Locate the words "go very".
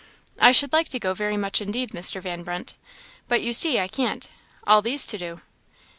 0.99-1.37